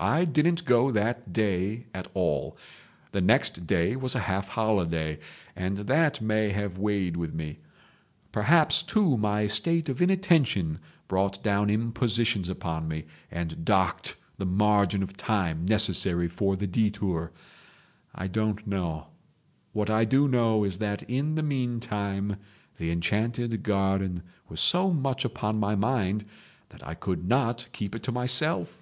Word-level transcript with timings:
"I 0.00 0.24
didn't 0.24 0.64
go 0.64 0.90
that 0.90 1.32
day 1.34 1.86
at 1.94 2.08
all. 2.14 2.56
The 3.12 3.20
next 3.20 3.66
day 3.68 3.94
was 3.94 4.14
a 4.16 4.20
half 4.20 4.48
holiday, 4.48 5.18
and 5.54 5.76
that 5.76 6.18
may 6.20 6.48
have 6.48 6.76
weighed 6.78 7.14
with 7.16 7.34
me. 7.34 7.58
Perhaps, 8.32 8.82
too, 8.82 9.16
my 9.18 9.46
state 9.46 9.88
of 9.90 10.00
inattention 10.02 10.78
brought 11.08 11.40
down 11.44 11.68
impositions 11.70 12.48
upon 12.48 12.88
me 12.88 13.04
and 13.30 13.64
docked 13.66 14.16
the 14.38 14.46
margin 14.46 15.02
of 15.04 15.16
time 15.18 15.66
necessary 15.66 16.26
for 16.26 16.56
the 16.56 16.66
detour. 16.66 17.30
I 18.14 18.26
don't 18.28 18.66
know. 18.66 19.08
What 19.74 19.88
I 19.90 20.02
do 20.04 20.26
know 20.26 20.64
is 20.64 20.78
that 20.78 21.02
in 21.04 21.34
the 21.36 21.44
meantime 21.44 22.36
the 22.78 22.90
enchanted 22.90 23.62
garden 23.62 24.22
was 24.48 24.60
so 24.60 24.90
much 24.90 25.24
upon 25.26 25.60
my 25.60 25.76
mind 25.76 26.24
that 26.70 26.84
I 26.84 26.94
could 26.94 27.28
not 27.28 27.68
keep 27.74 27.94
it 27.94 28.02
to 28.04 28.10
myself. 28.10 28.78